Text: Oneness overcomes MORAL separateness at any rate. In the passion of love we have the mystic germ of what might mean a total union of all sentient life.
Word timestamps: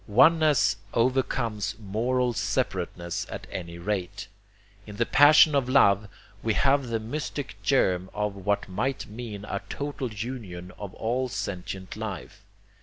Oneness 0.07 0.77
overcomes 0.95 1.75
MORAL 1.77 2.33
separateness 2.33 3.27
at 3.29 3.45
any 3.51 3.77
rate. 3.77 4.27
In 4.87 4.95
the 4.95 5.05
passion 5.05 5.53
of 5.53 5.69
love 5.69 6.07
we 6.41 6.55
have 6.55 6.87
the 6.87 6.99
mystic 6.99 7.55
germ 7.61 8.09
of 8.11 8.35
what 8.35 8.67
might 8.67 9.05
mean 9.05 9.45
a 9.45 9.61
total 9.69 10.11
union 10.11 10.71
of 10.79 10.95
all 10.95 11.29
sentient 11.29 11.95
life. 11.95 12.43